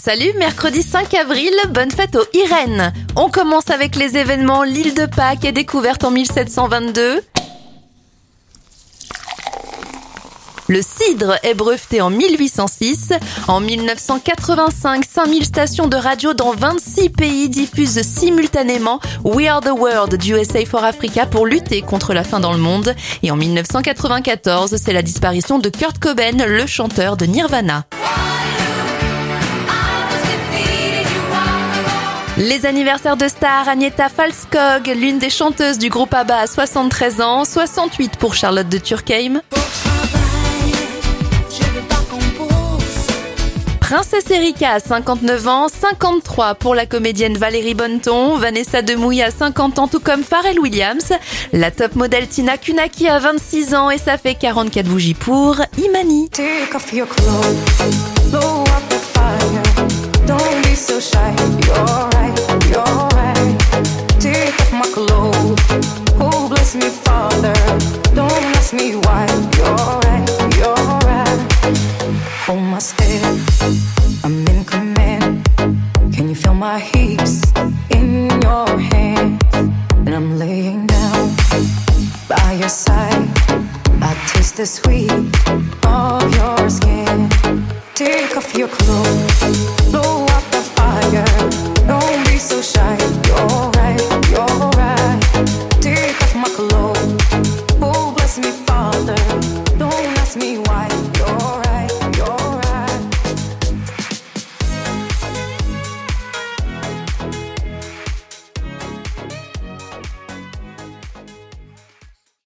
[0.00, 2.92] Salut, mercredi 5 avril, bonne fête aux Irène.
[3.16, 4.62] On commence avec les événements.
[4.62, 7.20] L'île de Pâques est découverte en 1722.
[10.68, 13.12] Le cidre est breveté en 1806.
[13.48, 20.14] En 1985, 5000 stations de radio dans 26 pays diffusent simultanément We Are the World
[20.14, 22.94] du USA for Africa pour lutter contre la faim dans le monde.
[23.24, 27.84] Et en 1994, c'est la disparition de Kurt Cobain, le chanteur de Nirvana.
[32.38, 37.44] Les anniversaires de stars, Agneta Falskog, l'une des chanteuses du groupe ABBA à 73 ans,
[37.44, 39.40] 68 pour Charlotte de Turckheim.
[43.80, 49.80] Princesse Erika à 59 ans, 53 pour la comédienne Valérie Bonneton, Vanessa Demouy à 50
[49.80, 51.12] ans tout comme Pharrell Williams,
[51.52, 56.30] la top modèle Tina Kunaki à 26 ans et ça fait 44 bougies pour Imani.
[56.38, 58.67] me why you're right,
[87.98, 90.07] Take off your clothes.